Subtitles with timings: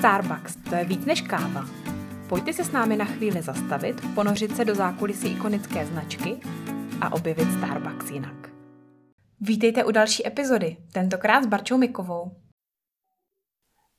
[0.00, 1.64] Starbucks, to je víc než káva.
[2.28, 6.40] Pojďte se s námi na chvíli zastavit, ponořit se do zákulisí ikonické značky
[7.00, 8.50] a objevit Starbucks jinak.
[9.40, 12.36] Vítejte u další epizody, tentokrát s Barčou Mikovou.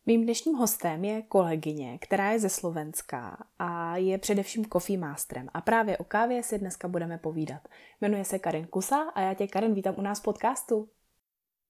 [0.06, 5.48] Mým dnešním hostem je kolegyně, která je ze Slovenska a je především coffee masterem.
[5.54, 7.68] A právě o kávě si dneska budeme povídat.
[8.02, 10.90] Jmenuje se Karin Kusa a já tě, Karin, vítám u nás v podcastu.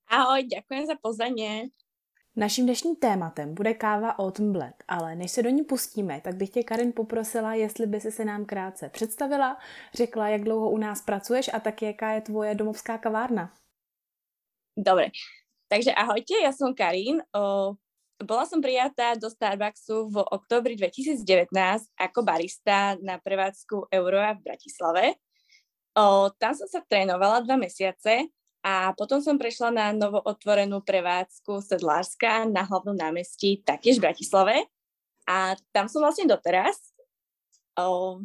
[0.08, 1.72] Ahoj, děkuji za pozvání.
[2.36, 6.50] Naším dnešním tématem bude káva Autumn Blend, ale než se do ní pustíme, tak bych
[6.50, 9.58] tě, Karin, poprosila, jestli by si se nám krátce představila,
[9.94, 13.54] řekla, jak dlouho u nás pracuješ a taky jaká je tvoje domovská kavárna.
[14.78, 15.12] Dobre,
[15.68, 17.20] takže ahojte, ja som Karin.
[17.36, 17.76] O,
[18.24, 21.52] bola som prijatá do Starbucksu v oktobri 2019
[22.00, 25.20] ako barista na prevádzku Euroa v Bratislave.
[26.00, 28.32] O, tam som sa trénovala dva mesiace
[28.62, 34.70] a potom som prešla na novo otvorenú prevádzku Sedlárska na hlavnom námestí, taktiež v Bratislave.
[35.26, 36.94] A tam som vlastne doteraz.
[37.74, 38.22] O,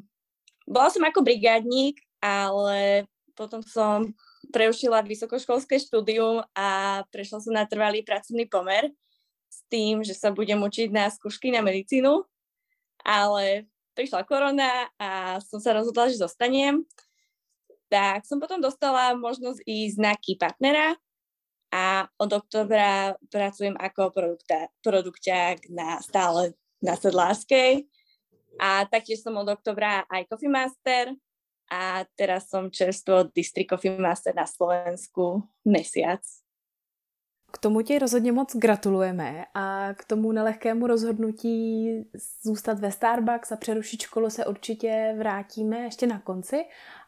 [0.69, 4.13] bola som ako brigádník, ale potom som
[4.53, 8.93] preušila vysokoškolské štúdium a prešla som na trvalý pracovný pomer
[9.49, 12.29] s tým, že sa budem učiť na skúšky na medicínu.
[13.09, 13.65] Ale
[13.97, 16.85] prišla korona a som sa rozhodla, že zostanem
[17.89, 20.95] tak som potom dostala možnosť ísť na key partnera
[21.73, 27.87] a od oktobra pracujem ako produkta, produkťák na stále na Sedlárskej
[28.61, 31.13] a taktiež som od oktobra aj Coffee Master
[31.67, 36.23] a teraz som čerstvo District Coffee Master na Slovensku mesiac.
[37.53, 41.89] K tomu ti rozhodně moc gratulujeme a k tomu nelehkému rozhodnutí
[42.43, 46.65] zůstat ve Starbucks a přerušit školu se určitě vrátíme ještě na konci,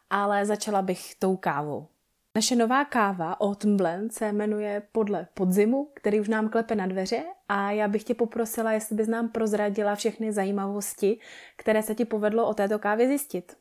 [0.09, 1.87] ale začala bych tou kávou.
[2.35, 7.25] Naše nová káva Autumn Blend se jmenuje podle podzimu, který už nám klepe na dveře
[7.47, 11.19] a já bych tě poprosila, jestli bys nám prozradila všechny zajímavosti,
[11.57, 13.57] které se ti povedlo o této kávě zjistit.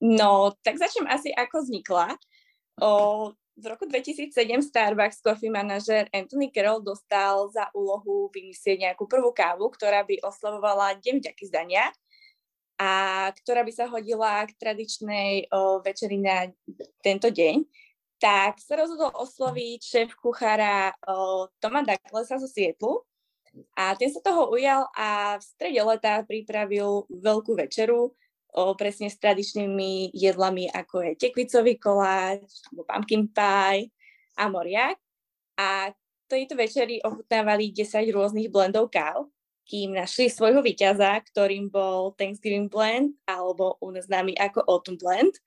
[0.00, 2.08] No, tak začnem asi, ako vznikla.
[2.82, 9.36] O, v roku 2007 Starbucks coffee manažer Anthony Carroll dostal za úlohu vymyslieť nejakú prvú
[9.36, 11.84] kávu, ktorá by oslavovala Deň vďaky zdania
[12.80, 16.48] a ktorá by sa hodila k tradičnej o, večeri na
[17.04, 17.60] tento deň,
[18.16, 23.04] tak sa rozhodol osloviť šéf kuchára o, Toma Douglasa zo Sietlu
[23.76, 28.16] a ten sa toho ujal a v strede leta pripravil veľkú večeru
[28.56, 33.92] o, presne s tradičnými jedlami, ako je tekvicový koláč, pumpkin pie
[34.40, 34.96] a moriak.
[35.60, 35.92] A
[36.32, 39.28] tejto večeri ochutnávali 10 rôznych blendov káv
[39.70, 45.38] kým našli svojho víťaza, ktorým bol Thanksgiving Blend, alebo u nás známy ako Autumn Blend.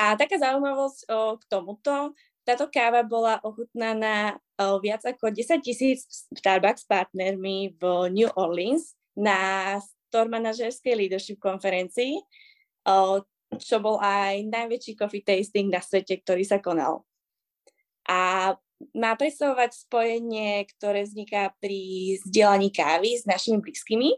[0.00, 2.16] A taká zaujímavosť o, k tomuto,
[2.48, 7.82] táto káva bola ochutnaná o, viac ako 10 tisíc Starbucks partnermi v
[8.16, 9.76] New Orleans na
[10.08, 12.24] store manažerskej leadership konferencii,
[12.88, 13.20] o,
[13.60, 17.04] čo bol aj najväčší coffee tasting na svete, ktorý sa konal.
[18.08, 18.56] A
[18.92, 24.12] má predstavovať spojenie, ktoré vzniká pri zdieľaní kávy s našimi blízkymi.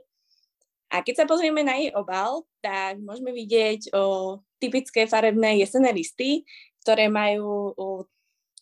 [0.91, 6.47] A keď sa pozrieme na jej obal, tak môžeme vidieť o typické farebné jesenné listy,
[6.83, 7.75] ktoré majú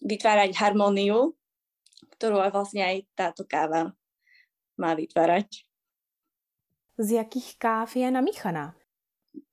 [0.01, 1.37] vytvárať harmóniu,
[2.17, 3.93] ktorú aj vlastne aj táto káva
[4.77, 5.65] má vytvárať.
[6.95, 8.77] Z jakých káv je namíchaná?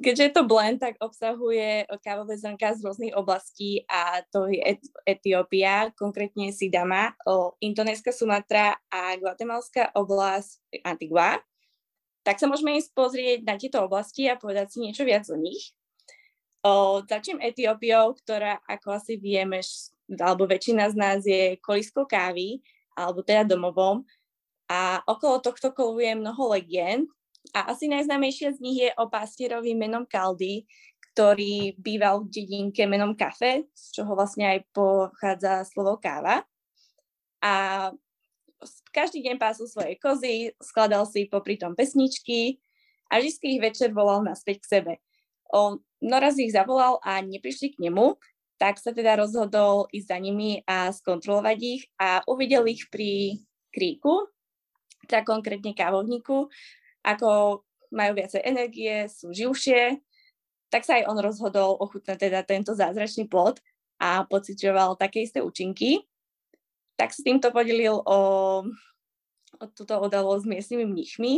[0.02, 4.94] Keďže je to blend, tak obsahuje kávové zrnka z rôznych oblastí a to je Et-
[5.06, 7.14] Etiópia, konkrétne Sidama,
[7.62, 11.40] Indonéska Sumatra a Guatemalská oblasť Antigua.
[12.22, 15.74] Tak sa môžeme ísť pozrieť na tieto oblasti a povedať si niečo viac o nich.
[16.62, 19.66] O, začnem Etiópiou, ktorá, ako asi vieme,
[20.22, 22.62] alebo väčšina z nás je koliskou kávy,
[22.94, 24.06] alebo teda domovom.
[24.70, 27.10] A okolo tohto koluje mnoho legend,
[27.52, 30.64] a asi najznámejšia z nich je o pastierovi menom Kaldy,
[31.12, 36.48] ktorý býval v dedinke menom Kafe, z čoho vlastne aj pochádza slovo káva.
[37.44, 37.54] A
[38.96, 42.64] každý deň pásil svoje kozy, skladal si popri tom pesničky
[43.12, 44.94] a vždy ich večer volal naspäť k sebe.
[45.52, 48.16] On noraz ich zavolal a neprišli k nemu,
[48.56, 53.42] tak sa teda rozhodol ísť za nimi a skontrolovať ich a uvidel ich pri
[53.74, 54.30] kríku,
[55.10, 56.48] teda konkrétne kávovníku,
[57.02, 57.62] ako
[57.92, 60.00] majú viacej energie, sú živšie,
[60.72, 63.60] tak sa aj on rozhodol ochutnať teda tento zázračný plod
[64.00, 66.08] a pociťoval také isté účinky.
[66.96, 68.20] Tak s týmto podelil o,
[69.60, 71.34] o túto udalosť s miestnymi mnichmi,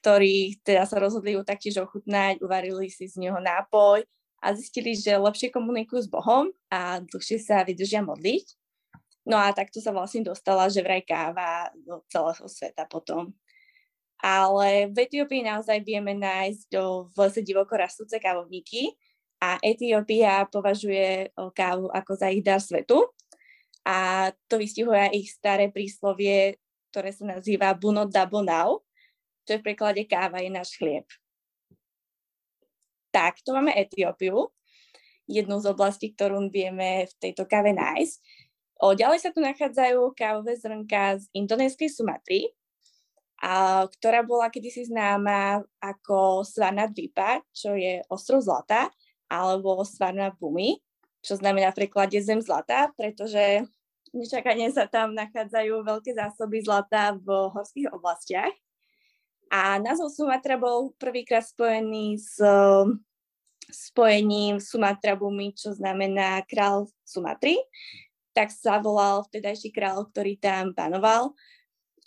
[0.00, 4.06] ktorí teda sa rozhodli ju taktiež ochutnať, uvarili si z neho nápoj
[4.40, 8.46] a zistili, že lepšie komunikujú s Bohom a dlhšie sa vydržia modliť.
[9.28, 13.34] No a takto sa vlastne dostala, že vraj káva do celého sveta potom
[14.20, 18.92] ale v Etiópii naozaj vieme nájsť do, v lese divoko rastúce kávovníky
[19.40, 23.08] a Etiópia považuje kávu ako za ich dar svetu
[23.84, 26.60] a to vystihuje ich staré príslovie,
[26.92, 28.84] ktoré sa nazýva Buno Dabonau,
[29.48, 31.08] čo je v preklade káva je náš chlieb.
[33.10, 34.52] Tak, to máme Etiópiu,
[35.26, 38.16] jednu z oblastí, ktorú vieme v tejto káve nájsť.
[38.80, 42.52] O, ďalej sa tu nachádzajú kávové zrnka z indonéskej Sumatry,
[43.40, 48.92] a, ktorá bola kedysi známa ako Svana Dvipa, čo je ostrov zlata,
[49.32, 50.76] alebo Svana Bumi,
[51.24, 53.64] čo znamená v preklade zem zlata, pretože
[54.12, 58.52] nečakane sa tam nachádzajú veľké zásoby zlata v horských oblastiach.
[59.50, 62.38] A názov Sumatra bol prvýkrát spojený s
[63.70, 67.58] spojením Sumatra Bumi, čo znamená král Sumatry.
[68.34, 71.34] Tak sa volal vtedajší král, ktorý tam panoval.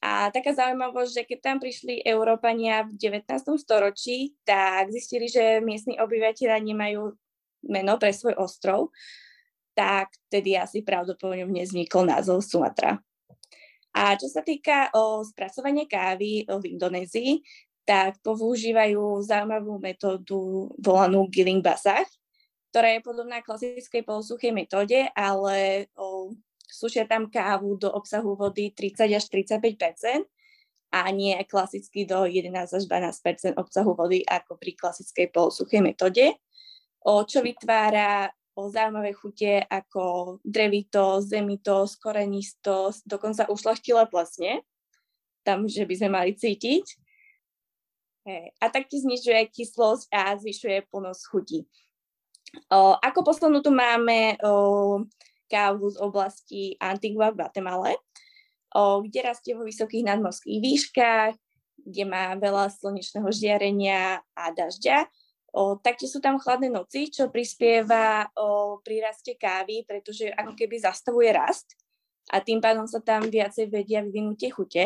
[0.03, 3.23] A taká zaujímavosť, že keď tam prišli Európania v 19.
[3.55, 7.15] storočí, tak zistili, že miestni obyvateľia nemajú
[7.71, 8.91] meno pre svoj ostrov,
[9.71, 12.99] tak tedy asi pravdepodobne vznikol názov Sumatra.
[13.95, 17.39] A čo sa týka o spracovania kávy v Indonézii,
[17.87, 22.07] tak používajú zaujímavú metódu volanú Gilling Basach,
[22.73, 26.12] ktorá je podobná klasickej polosuchej metóde, ale o,
[26.67, 30.25] sušia tam kávu do obsahu vody 30 až 35%
[30.93, 36.37] a nie klasicky do 11 až 12% obsahu vody ako pri klasickej polosuchej metóde,
[37.01, 44.61] čo vytvára o zaujímavé chute ako drevitosť, zemitosť, korenistosť, dokonca ušlachtilé plesne,
[45.41, 46.85] tam, že by sme mali cítiť.
[48.61, 51.59] A taktiež znižuje kyslosť a zvyšuje plnosť chutí.
[53.01, 55.03] Ako poslednú tu máme o,
[55.53, 57.93] kávu z oblasti Antigua v Guatemala,
[58.73, 61.37] kde rastie vo vysokých nadmorských výškach,
[61.77, 65.05] kde má veľa slnečného žiarenia a dažďa.
[65.53, 69.05] O, taktiež sú tam chladné noci, čo prispieva o, pri
[69.37, 71.77] kávy, pretože ako keby zastavuje rast
[72.33, 74.85] a tým pádom sa tam viacej vedia vyvinúť tie chute.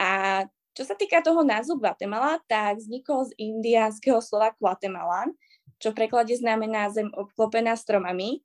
[0.00, 5.28] A čo sa týka toho názvu Guatemala, tak vznikol z indiánskeho slova Guatemala,
[5.76, 8.40] čo v preklade znamená zem obklopená stromami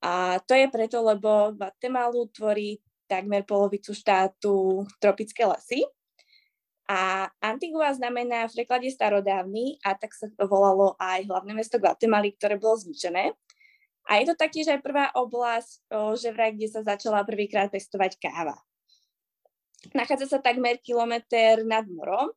[0.00, 5.84] a to je preto, lebo Guatemalu tvorí takmer polovicu štátu tropické lesy.
[6.90, 12.34] A Antigua znamená v preklade starodávny a tak sa to volalo aj hlavné mesto Guatemaly,
[12.34, 13.30] ktoré bolo zničené.
[14.10, 15.86] A je to taktiež aj prvá oblasť,
[16.18, 18.58] že vraj, kde sa začala prvýkrát pestovať káva.
[19.94, 22.34] Nachádza sa takmer kilometr nad morom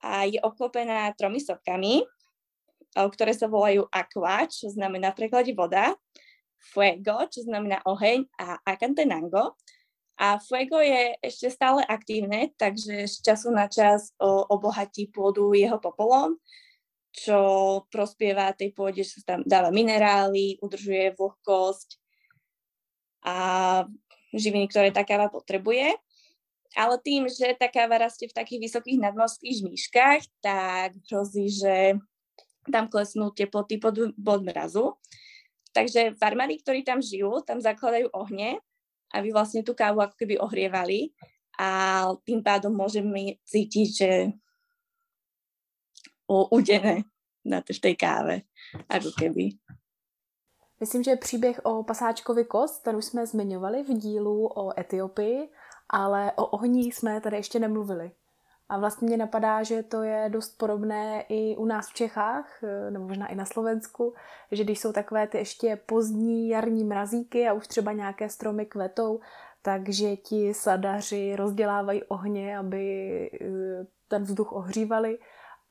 [0.00, 2.08] a je obklopená tromi sopkami,
[2.96, 5.92] ktoré sa volajú aqua, čo znamená v preklade voda
[6.62, 9.58] fuego, čo znamená oheň, a acantenango.
[10.22, 16.38] A fuego je ešte stále aktívne, takže z času na čas obohatí pôdu jeho popolom,
[17.10, 17.38] čo
[17.90, 21.98] prospieva tej pôde, že sa tam dáva minerály, udržuje vlhkosť
[23.26, 23.36] a
[24.32, 25.92] živiny, ktoré tá káva potrebuje.
[26.72, 32.00] Ale tým, že tá káva rastie v takých vysokých nadmorských žmíškach, tak hrozí, že
[32.70, 34.96] tam klesnú teploty pod, pod mrazu.
[35.72, 38.60] Takže farmári, ktorí tam žijú, tam zakladajú ohne,
[39.12, 41.12] aby vlastne tú kávu ako keby ohrievali
[41.60, 44.10] a tým pádom môžeme cítiť, že
[46.28, 47.04] udené
[47.44, 48.48] na v tej káve,
[48.88, 49.58] ako keby.
[50.80, 55.48] Myslím, že příběh o pasáčkovi kost, ten už jsme zmiňovali v dílu o Etiopii,
[55.90, 58.10] ale o ohní jsme tady ještě nemluvili.
[58.72, 62.90] A vlastně mě napadá, že to je dost podobné i u nás v Čechách, eh,
[62.90, 64.14] nebo možná i na Slovensku,
[64.52, 69.20] že když jsou takové ty ještě pozdní jarní mrazíky a už třeba nějaké stromy kvetou,
[69.62, 72.84] takže ti sadaři rozdělávají ohně, aby
[73.32, 75.18] eh, ten vzduch ohřívali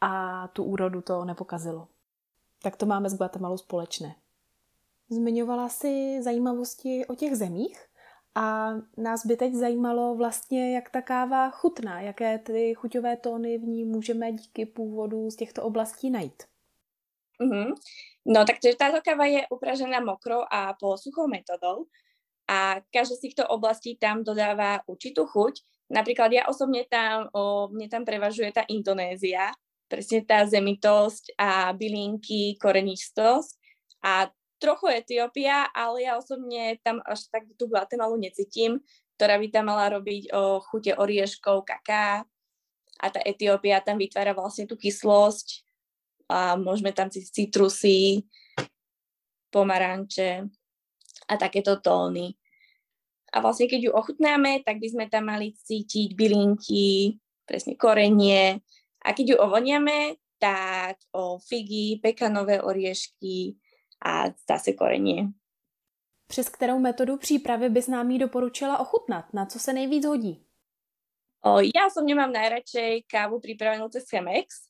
[0.02, 1.88] a tu úrodu to nepokazilo.
[2.64, 4.16] Tak to máme s Guatemalou společné.
[5.10, 7.91] Zmiňovala si zajímavosti o těch zemích?
[8.36, 13.64] A nás by teď zajímalo vlastně, jak ta káva chutná, jaké ty chuťové tóny v
[13.64, 16.44] ní můžeme díky původu z těchto oblastí najít.
[17.42, 17.74] Mm-hmm.
[18.26, 21.86] No takže táto káva je upražená mokrou a polosuchou metodou
[22.48, 25.64] a každá z týchto oblastí tam dodáva určitú chuť.
[25.92, 29.52] Napríklad ja osobne tam, o, mne tam prevažuje tá Indonézia,
[29.92, 33.60] presne tá zemitosť a bylinky, korenistosť
[34.04, 38.78] a trochu Etiópia, ale ja osobne tam až tak tú Guatemalu necítim,
[39.18, 42.22] ktorá by tam mala robiť o chute orieškov, kaká
[43.02, 45.66] a tá Etiópia tam vytvára vlastne tú kyslosť
[46.30, 48.30] a môžeme tam cítiť citrusy,
[49.50, 50.46] pomaranče
[51.28, 52.38] a takéto tóny.
[53.34, 58.60] A vlastne keď ju ochutnáme, tak by sme tam mali cítiť bylinky, presne korenie.
[59.02, 63.56] A keď ju ovoniame, tak o figy, pekanové oriešky
[64.06, 65.28] a zase korenie.
[66.28, 69.34] Přes kterou metodu přípravy bys nám jí doporučila ochutnat?
[69.34, 70.46] Na co se nejvíc hodí?
[71.42, 74.70] O, ja som nemám najradšej kávu pripravenú cez Chemex,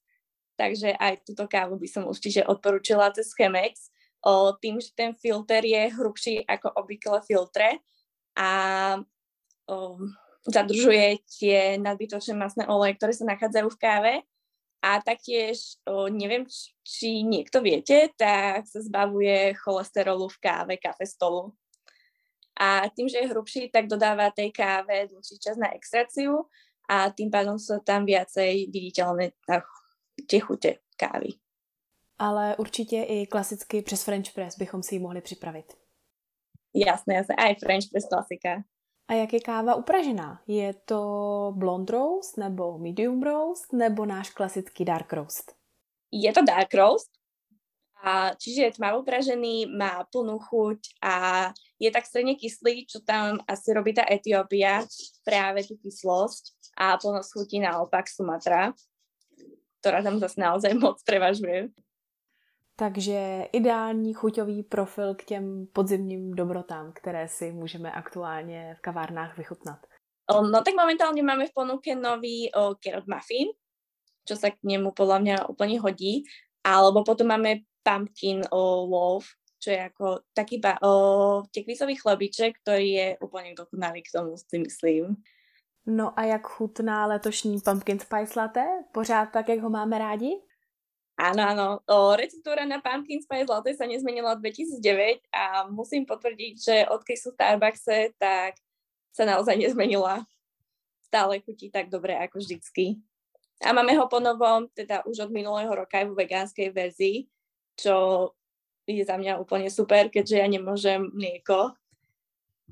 [0.56, 3.92] takže aj túto kávu by som určite odporúčila cez Chemex.
[4.24, 7.84] O, tým, že ten filter je hrubší ako obvykle filtre
[8.40, 8.50] a
[9.68, 10.00] o,
[10.48, 14.14] zadržuje tie nadbytočné masné oleje, ktoré sa nachádzajú v káve.
[14.82, 16.46] A taktiež, o, neviem,
[16.82, 21.54] či niekto viete, tak sa zbavuje cholesterolu v káve, kafestolu.
[22.58, 26.50] A tým, že je hrubší, tak dodáva tej káve dlhší čas na extrakciu
[26.90, 29.38] a tým pádom sú tam viacej viditeľné
[30.28, 31.38] tie chute kávy.
[32.18, 35.74] Ale určitě i klasicky přes French press bychom si ji mohli připravit.
[36.76, 38.64] Jasné, jasné, aj French press klasika.
[39.08, 40.42] A jak je káva upražená?
[40.48, 41.02] Je to
[41.56, 45.56] blond roast nebo medium roast nebo náš klasický dark roast?
[46.12, 47.12] Je to dark roast,
[48.02, 51.16] a čiže je tmavo pražený, má plnú chuť a
[51.78, 54.82] je tak stredne kyslý, čo tam asi robí tá Etiópia,
[55.22, 58.74] práve tú kyslosť a plnosť chutí naopak Sumatra,
[59.86, 61.70] ktorá tam zase naozaj moc prevažuje.
[62.82, 69.86] Takže ideální chuťový profil k těm podzimním dobrotám, které si můžeme aktuálně v kavárnách vychutnat.
[70.32, 73.54] No tak momentálne máme v ponuke nový o, carrot muffin,
[74.26, 76.26] čo sa k nemu podľa mňa úplne hodí.
[76.66, 79.30] Alebo potom máme pumpkin o, loaf,
[79.62, 84.58] čo je ako taký ba- o, tekvisový chlebiček, ktorý je úplne dokonalý k tomu, si
[84.58, 85.22] myslím.
[85.86, 88.66] No a jak chutná letošní pumpkin spice latte?
[88.92, 90.42] Pořád tak, jak ho máme rádi?
[91.22, 91.68] Áno, áno.
[91.86, 97.20] O, receptúra na pumpkin spice latte sa nezmenila od 2009 a musím potvrdiť, že odkedy
[97.22, 98.58] sú v Starbuckse, tak
[99.14, 100.26] sa naozaj nezmenila.
[101.06, 102.98] Stále chutí tak dobre ako vždycky.
[103.62, 107.30] A máme ho po novom, teda už od minulého roka aj vo vegánskej verzii,
[107.78, 108.26] čo
[108.90, 111.78] je za mňa úplne super, keďže ja nemôžem mlieko,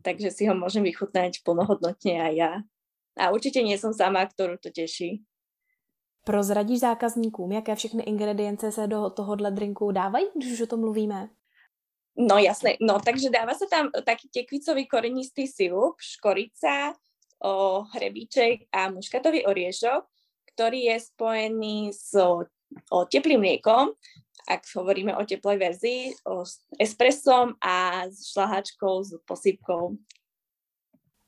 [0.01, 2.53] takže si ho môžem vychutnať plnohodnotne aj ja.
[3.13, 5.21] A určite nie som sama, ktorú to teší.
[6.23, 11.29] Prozradíš zákazníkům, jaké všechny ingredience se do tohohle drinku dávají, když už o tom mluvíme?
[12.17, 16.91] No jasné, no takže dáva sa tam taký tekvicový korenistý sirup, škorica,
[17.39, 20.03] o, hrebíček a muškatový oriešok,
[20.51, 22.43] ktorý je spojený s o,
[23.07, 23.95] teplým mliekom
[24.49, 26.41] ak hovoríme o teplej verzii, o
[26.81, 29.93] espressom a s šlahačkou, s posypkou.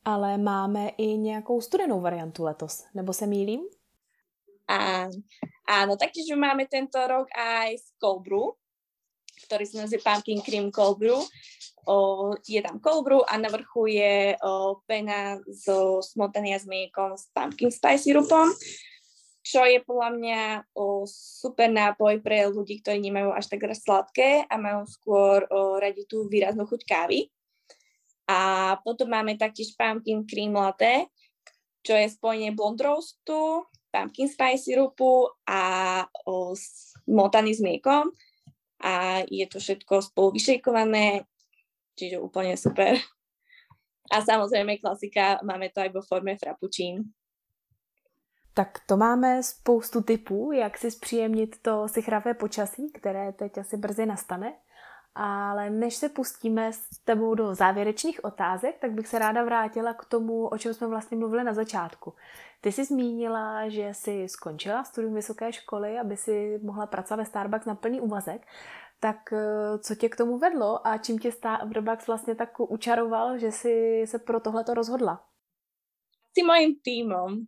[0.06, 3.62] Ale máme i nějakou studenou variantu letos, nebo se mýlím?
[4.70, 5.10] A,
[5.68, 8.54] áno, taktiež máme tento rok aj z brew,
[9.48, 10.70] ktorý sa nazýva Pumpkin Cream.
[11.90, 17.34] O, je tam brew a na vrchu je o, pena zo smotania s mliekom s
[17.34, 18.54] pumpkin spice sirupom
[19.42, 20.42] čo je podľa mňa
[20.78, 26.06] o, super nápoj pre ľudí, ktorí nemajú až tak sladké a majú skôr o, radi
[26.06, 27.26] tú výraznú chuť kávy.
[28.30, 31.10] A potom máme taktiež pumpkin cream latte,
[31.82, 35.62] čo je spojenie blond roastu, pumpkin spice syrupu a
[36.26, 36.56] o,
[37.08, 38.10] motaný s mliekom.
[38.82, 41.22] A je to všetko spolu vyšejkované,
[41.94, 42.98] čiže úplne super.
[44.12, 47.14] A samozrejme klasika, máme to aj vo forme frappuccín.
[48.54, 54.06] Tak to máme spoustu typů, jak si zpříjemnit to sichravé počasí, které teď asi brzy
[54.06, 54.54] nastane.
[55.16, 60.06] Ale než se pustíme s tebou do závěrečných otázek, tak bych se ráda vrátila k
[60.06, 62.14] tomu, o čem jsme vlastně mluvili na začátku.
[62.62, 67.66] Ty jsi zmínila, že jsi skončila studium vysoké školy, aby si mohla pracovat ve Starbucks
[67.66, 68.48] na plný úvazek.
[69.00, 73.52] Tak eh, co tě k tomu vedlo a čím tě Starbucks vlastně tak učaroval, že
[73.52, 75.24] jsi se pro tohleto rozhodla?
[76.32, 77.44] Asi mojím týmom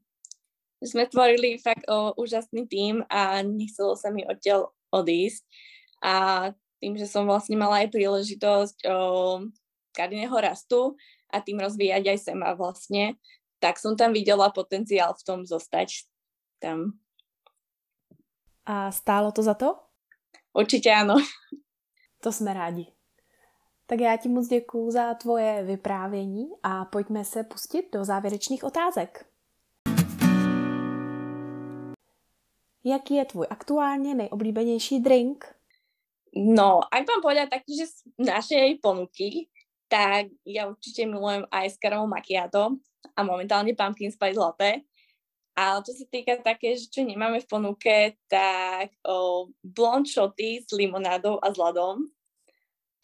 [0.84, 5.48] sme tvorili fakt o, úžasný tým a nechcelo sa mi odtiaľ odísť.
[6.04, 6.16] A
[6.84, 8.84] tým, že som vlastne mala aj príležitosť
[9.96, 11.00] kariného rastu
[11.32, 13.16] a tým rozvíjať aj sema vlastne,
[13.64, 16.04] tak som tam videla potenciál v tom zostať
[16.60, 17.00] tam.
[18.68, 19.80] A stálo to za to?
[20.54, 21.16] Určitě ano.
[22.24, 22.88] To jsme rádi.
[23.86, 29.26] Tak já ti moc děkuju za tvoje vyprávění a pojďme se pustit do závěrečných otázek.
[32.84, 35.56] Jaký je tvůj aktuálně nejoblíbenější drink?
[36.34, 39.54] No, ak mám povedať taktiež z našej ponuky,
[39.86, 42.82] tak ja určite milujem aj caramel macchiato
[43.14, 44.82] a momentálne pumpkin spice latte.
[45.54, 50.74] Ale čo sa týka také, že čo nemáme v ponuke, tak o, blond shoty s
[50.74, 52.10] limonádou a s ľadom.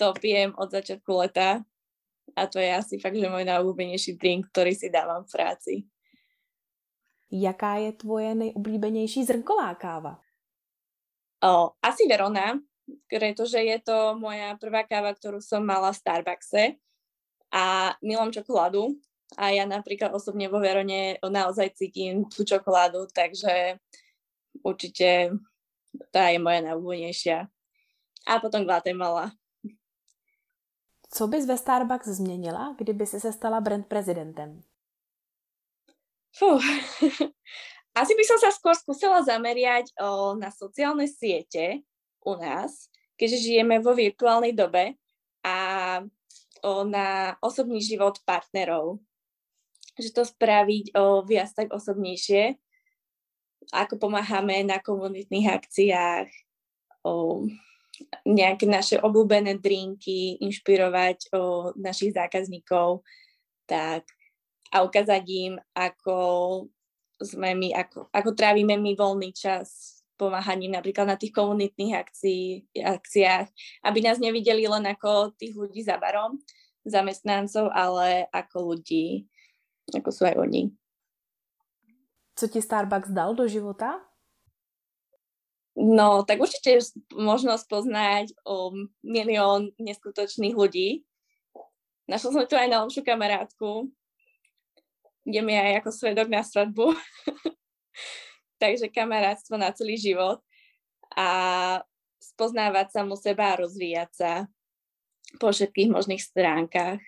[0.01, 1.61] To pijem od začiatku leta
[2.33, 5.73] a to je asi fakt, že môj najobľúbenejší drink, ktorý si dávam v práci.
[7.29, 10.17] Jaká je tvoje nejoblíbenější zrnková káva?
[11.45, 12.57] O, asi Verona,
[13.09, 16.63] pretože je to moja prvá káva, ktorú som mala v Starbuckse
[17.49, 18.97] a milom čokoládu
[19.37, 23.77] a ja napríklad osobne vo Verone naozaj cítim tú čokoládu, takže
[24.65, 25.37] určite
[26.09, 27.45] tá je moja najobľúbenejšia.
[28.29, 29.33] A potom Guatemala.
[31.09, 34.61] Co bys ve Starbucks změnila, kdyby si se stala brand prezidentem?
[36.29, 36.61] Fú,
[38.01, 41.81] asi by som sa skôr skúsila zameriať o, na sociálne siete
[42.25, 44.95] u nás, keďže žijeme vo virtuálnej dobe
[45.43, 45.57] a
[46.63, 48.99] o, na osobný život partnerov.
[49.99, 52.55] Že to spraviť o, viac tak osobnejšie,
[53.75, 56.27] ako pomáhame na komunitných akciách,
[57.03, 57.43] o,
[58.23, 63.03] nejaké naše obľúbené drinky, inšpirovať o našich zákazníkov,
[63.67, 64.07] tak
[64.69, 66.15] a ukázať im, ako
[67.19, 73.47] sme my, ako, ako trávime my voľný čas pomáhaním napríklad na tých komunitných akcií, akciách,
[73.87, 76.35] aby nás nevideli len ako tých ľudí za barom,
[76.83, 79.23] zamestnancov, ale ako ľudí,
[79.95, 80.75] ako sú aj oni.
[82.35, 83.99] Co ti Starbucks dal do života?
[85.79, 86.83] No, tak určite
[87.15, 91.07] možnosť poznať o milión neskutočných ľudí.
[92.11, 93.87] Našla som tu aj najlepšiu kamarátku,
[95.23, 96.91] ideme aj ako svedok na svadbu.
[98.59, 100.43] Takže kamarátstvo na celý život
[101.15, 101.27] a
[102.19, 104.31] spoznávať sa mu seba a rozvíjať sa
[105.39, 106.99] po všetkých možných stránkách.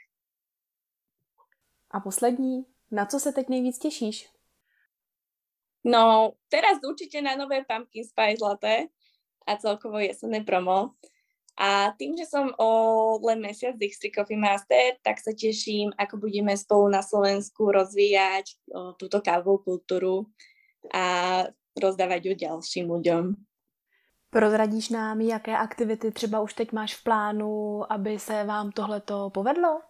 [1.91, 4.29] A poslední, na co se teď nejvíc těšíš?
[5.84, 8.86] No, teraz určite na nové Pumpkin Spice Latte
[9.48, 10.93] a celkovo jesenné promo.
[11.58, 12.70] A tým, že som o
[13.25, 18.93] len mesiac Dixtry Coffee Master, tak sa teším, ako budeme spolu na Slovensku rozvíjať o,
[18.93, 20.29] túto kávovú kultúru
[20.89, 21.05] a
[21.77, 23.24] rozdávať ju ďalším ľuďom.
[24.31, 29.81] Prozradíš nám, jaké aktivity třeba už teď máš v plánu, aby se vám tohleto povedlo?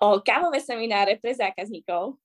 [0.00, 2.16] O kávové semináre pre zákazníkov,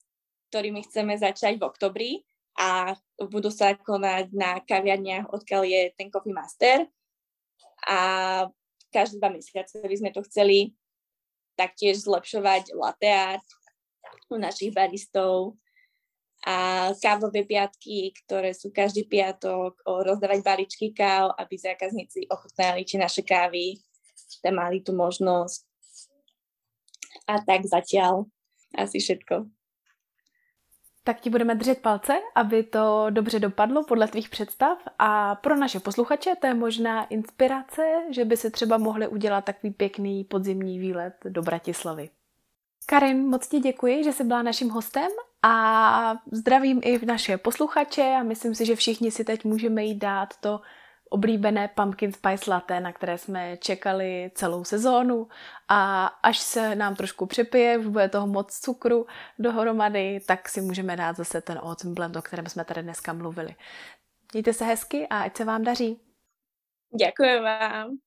[0.54, 2.12] ktorými chceme začať v oktobri
[2.54, 6.86] a budú sa konať na kaviarniach, odkiaľ je ten Coffee Master
[7.90, 8.00] a
[8.94, 10.78] každé dva mesiace by sme to chceli
[11.58, 13.48] taktiež zlepšovať latte art
[14.30, 15.58] u našich baristov
[16.44, 23.00] a kávové piatky, ktoré sú každý piatok, o rozdávať baličky káv, aby zákazníci ochutnali či
[23.00, 23.80] naše kávy,
[24.44, 25.64] tam mali tú možnosť.
[27.32, 28.28] A tak zatiaľ
[28.76, 29.48] asi všetko
[31.04, 35.80] tak ti budeme držet palce, aby to dobře dopadlo podle tvých představ a pro naše
[35.80, 41.14] posluchače to je možná inspirace, že by se třeba mohli udělat takový pěkný podzimní výlet
[41.24, 42.10] do Bratislavy.
[42.86, 45.12] Karin, moc ti děkuji, že jsi byla naším hostem
[45.44, 50.38] a zdravím i naše posluchače a myslím si, že všichni si teď můžeme jít dát
[50.40, 50.62] to
[51.10, 55.28] oblíbené pumpkin spice latte, na které jsme čekali celou sezónu
[55.68, 59.06] a až se nám trošku přepije, už bude toho moc cukru
[59.40, 63.56] dohromady, tak si můžeme dát zase ten oatmeal blend, o kterém jsme tady dneska mluvili.
[64.34, 66.02] Mějte se hezky a ať se vám daří.
[67.00, 67.98] Děkuji vám.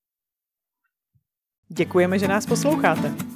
[1.69, 3.36] Děkujeme, že nás posloucháte.